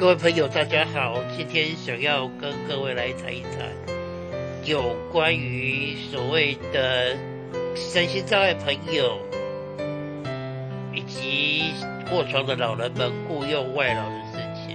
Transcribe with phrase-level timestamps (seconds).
[0.00, 3.68] 各位朋友，大家好，今天想要跟各位来谈一谈
[4.64, 7.18] 有关于所谓的
[7.76, 9.18] 身心障碍朋友
[10.94, 11.74] 以及
[12.10, 14.74] 卧床的老人们雇佣外劳的事情。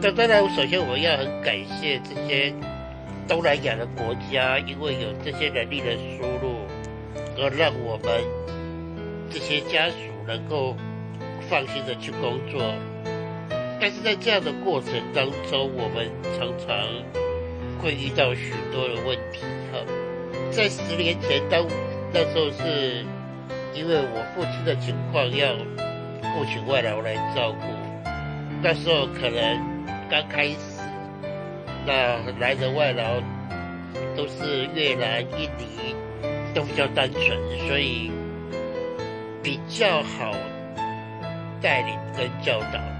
[0.00, 2.50] 那当然，首先我们要很感谢这些
[3.28, 6.66] 东南亚的国家，因为有这些人力的输入，
[7.36, 8.24] 而让我们
[9.30, 10.74] 这些家属能够
[11.50, 12.72] 放心的去工作。
[13.80, 16.76] 但是在这样的过程当中，我们常常
[17.80, 19.40] 会遇到许多的问题。
[19.72, 19.78] 哈，
[20.50, 21.64] 在十年前，当
[22.12, 23.04] 那时候是
[23.72, 25.54] 因为我父亲的情况要
[26.34, 27.66] 雇请外劳来照顾，
[28.60, 30.82] 那时候可能刚开始，
[31.86, 33.22] 那来的外劳
[34.16, 35.94] 都是越南、印尼，
[36.52, 37.24] 都比较单纯，
[37.68, 38.10] 所以
[39.40, 40.34] 比较好
[41.62, 42.97] 带领跟教导。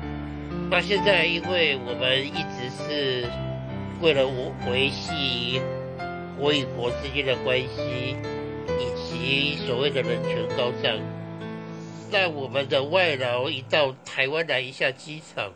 [0.70, 3.26] 那现在，因为我们一直是
[4.02, 4.26] 为了
[4.70, 5.62] 维系
[6.38, 8.15] 国与国之间的关系，
[8.78, 11.01] 以及所谓的人权高涨，
[12.10, 15.51] 那我们的外劳一到台湾来一下机场，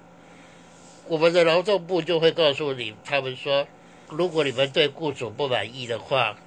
[1.07, 3.67] 我们的劳动部就会告诉你，他们说，
[4.09, 6.39] 如果你们对雇主不满意的话，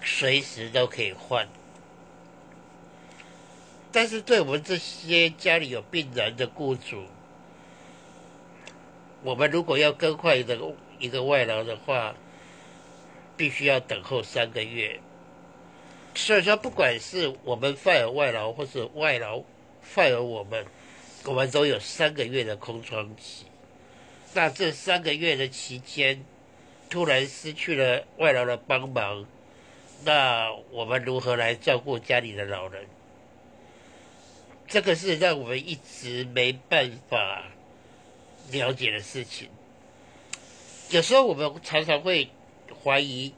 [0.00, 1.48] 随时都可以换。
[3.90, 7.02] 但是对我们这些家里有病人的雇主，
[9.24, 12.14] 我们如果要更换一个一个外劳的话，
[13.36, 15.00] 必须要等候三个月。
[16.14, 19.42] 所以说，不管是我们 fire 外劳，或是外劳
[19.94, 20.66] fire 我们，
[21.24, 23.46] 我们都有三个月的空窗期。
[24.34, 26.24] 那这三个月的期间，
[26.90, 29.24] 突然失去了外劳的帮忙，
[30.04, 32.86] 那我们如何来照顾家里的老人？
[34.68, 37.44] 这个是让我们一直没办法。
[38.50, 39.48] 了解的事情，
[40.90, 42.28] 有时候我们常常会
[42.82, 43.32] 怀疑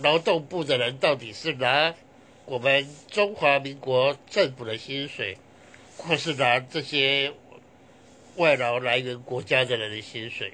[0.00, 1.94] 劳动部的人到底是拿
[2.44, 5.38] 我们中华民国政府的薪水，
[5.96, 7.32] 或是拿这些
[8.36, 10.52] 外劳来源国家的人的薪水。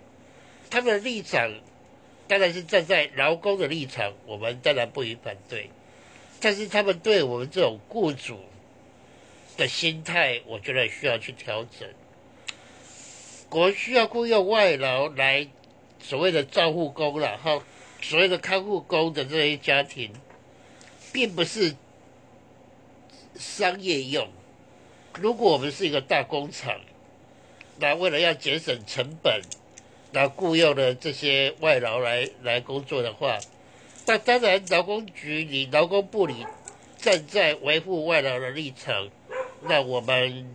[0.69, 1.53] 他们的立场
[2.29, 5.71] 当然是站在劳工的立场，我们当然不予反对。
[6.41, 8.39] 但是他们对我们这种雇主
[9.57, 11.89] 的心态，我觉得需要去调整。
[13.51, 15.49] 国需要雇佣外劳来
[15.99, 17.61] 所谓的照护工了哈，
[18.01, 20.13] 所谓的看护工的这些家庭，
[21.13, 21.75] 并不是
[23.35, 24.29] 商业用。
[25.19, 26.81] 如果我们是一个大工厂，
[27.81, 29.43] 那为了要节省成本，
[30.13, 33.37] 那雇佣的这些外劳来来工作的话，
[34.07, 36.47] 那当然劳工局你劳工部里
[36.99, 39.09] 站在维护外劳的立场，
[39.63, 40.49] 那我们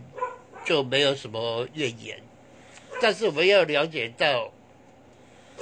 [0.64, 2.25] 就没有什么怨言。
[3.00, 4.50] 但是我们要了解到，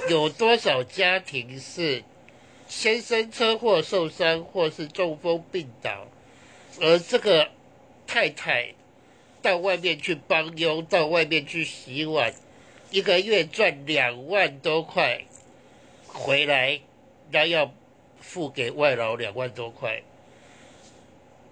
[0.09, 2.03] 有多少家庭是
[2.67, 6.07] 先生车祸受伤，或是中风病倒，
[6.79, 7.49] 而这个
[8.07, 8.73] 太太
[9.41, 12.33] 到外面去帮佣，到外面去洗碗，
[12.89, 15.21] 一个月赚两万多块，
[16.07, 16.79] 回来
[17.31, 17.73] 那要
[18.21, 20.01] 付给外劳两万多块，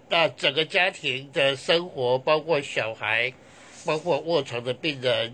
[0.10, 3.34] 那整个家庭的生活，包括小孩，
[3.86, 5.34] 包括卧床的病人。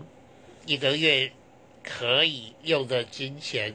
[0.66, 1.32] 一个月
[1.82, 3.74] 可以用的金钱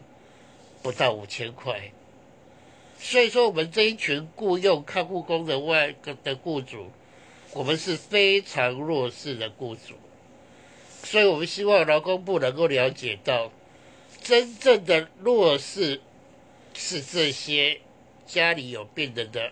[0.82, 1.92] 不到五千块，
[3.00, 5.94] 所以说我们这一群雇佣看护工的外
[6.24, 6.92] 的雇主，
[7.54, 9.96] 我们是非常弱势的雇主，
[11.04, 13.52] 所以我们希望劳工部能够了解到，
[14.22, 16.00] 真正的弱势
[16.76, 17.82] 是这些
[18.28, 19.52] 家里有病人的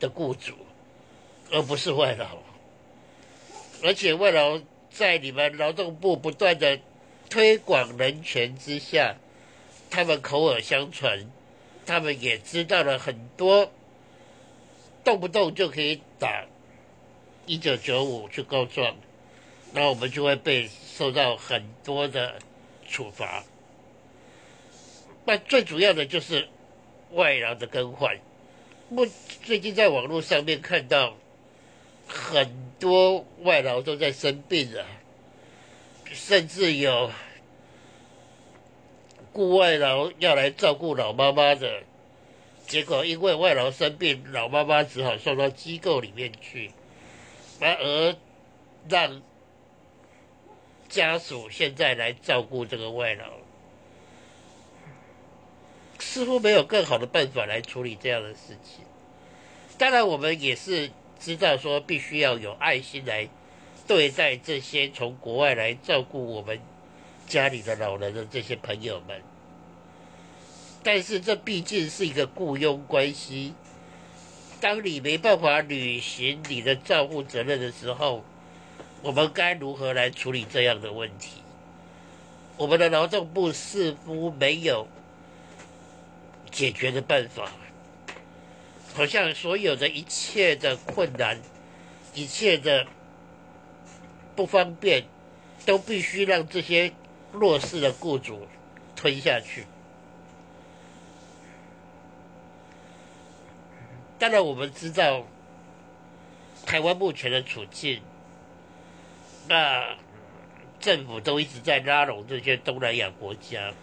[0.00, 0.54] 的雇主，
[1.52, 2.38] 而不是外劳，
[3.84, 4.58] 而且外劳。
[4.90, 6.78] 在你们劳动部不断的
[7.28, 9.16] 推广人权之下，
[9.88, 11.30] 他们口耳相传，
[11.86, 13.70] 他们也知道了很多，
[15.04, 16.44] 动不动就可以打
[17.46, 18.96] 一九九五去告状，
[19.72, 22.34] 那我们就会被受到很多的
[22.88, 23.44] 处罚。
[25.24, 26.48] 那最主要的就是
[27.12, 28.18] 外劳的更换。
[28.90, 29.06] 我
[29.42, 31.16] 最近在网络上面看到。
[32.12, 34.86] 很多外劳都在生病了，
[36.06, 37.10] 甚至有
[39.32, 41.82] 雇外劳要来照顾老妈妈的，
[42.66, 46.70] 结果因为外劳生病，老妈妈只好送到机构里面去，
[47.58, 48.16] 反而
[48.88, 49.20] 让
[50.88, 53.26] 家属现在来照顾这个外劳，
[55.98, 58.84] 似乎没有更好的办法来处理这样的事情。
[59.76, 60.90] 当然，我们也是。
[61.20, 63.28] 知道说必须要有爱心来
[63.86, 66.58] 对待这些从国外来照顾我们
[67.26, 69.20] 家里的老人的这些朋友们。
[70.82, 73.52] 但是这毕竟是一个雇佣关系，
[74.60, 78.24] 当你没办法履行你的照顾责任的时候，
[79.02, 81.42] 我们该如何来处理这样的问题？
[82.56, 84.88] 我们的劳动部似乎没有
[86.50, 87.52] 解决的办法，
[88.94, 91.38] 好像所有的一切的困难，
[92.14, 92.86] 一切的。
[94.36, 95.04] 不方便，
[95.66, 96.92] 都必须让这些
[97.30, 98.46] 弱势的雇主
[98.96, 99.66] 吞下去。
[104.18, 105.26] 当然，我们知道
[106.64, 108.00] 台湾目前的处境，
[109.46, 109.94] 那
[110.78, 113.74] 政府都一直在拉拢这些东南亚国家，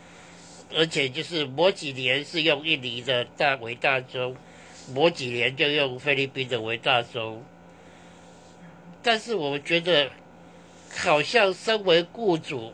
[0.74, 4.36] 而且就是某几年是用印尼的大为大宗，
[4.94, 7.44] 某几年就用菲律宾的为大宗，
[9.04, 10.12] 但是我们觉得。
[10.96, 12.74] 好像身为雇主，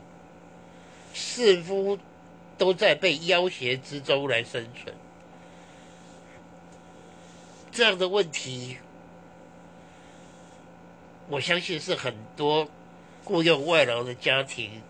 [1.13, 1.97] 似乎
[2.57, 4.95] 都在被要挟之中来生存。
[7.71, 8.77] 这样的问题，
[11.27, 12.69] 我相信是很多
[13.25, 14.83] 雇佣外劳的家庭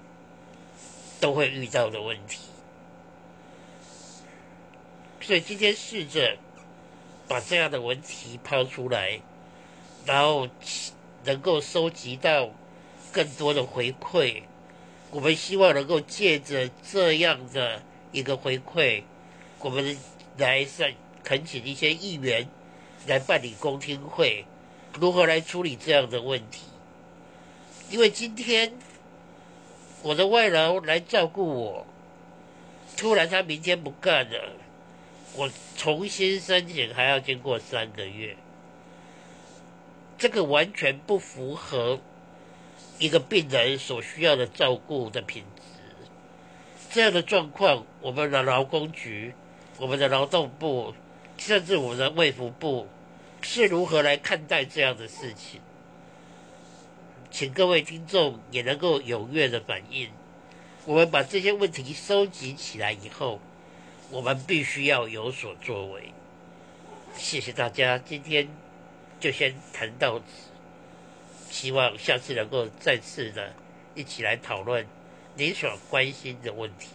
[1.22, 2.42] 都会遇到的问题。
[5.22, 6.38] 所以今天试着
[7.28, 9.20] 把这样的问题抛出来，
[10.06, 10.48] 然后
[11.24, 12.50] 能够收集到。
[13.12, 14.42] 更多的回馈，
[15.12, 19.04] 我们希望能够借着这样的一个回馈，
[19.60, 19.96] 我们
[20.36, 20.92] 来上
[21.24, 22.48] 恳请一些议员
[23.06, 24.46] 来办理公听会，
[25.00, 26.64] 如何来处理这样的问题？
[27.92, 28.74] 因为今天
[30.02, 31.86] 我的外劳来照顾我，
[32.98, 34.54] 突然他明天不干了，
[35.36, 38.38] 我重新申请还要经过三个月，
[40.18, 42.00] 这个完全不符合。
[43.00, 46.08] 一个病人所需要的照顾的品质，
[46.92, 49.34] 这样的状况，我们的劳工局、
[49.78, 50.94] 我们的劳动部，
[51.38, 52.88] 甚至我们的卫福部，
[53.42, 55.60] 是如何来看待这样的事情？
[57.32, 60.12] 请各位听众也能够踊跃的反映。
[60.86, 63.42] 我们把这些问题收集起来以后，
[64.13, 66.13] 我们必须要有所作为。
[67.18, 68.48] 谢谢大家，今天
[69.19, 70.25] 就先谈到此。
[71.50, 73.51] 希望下次能够再次的
[73.95, 74.86] 一起来讨论
[75.36, 76.89] 您所关心的问题。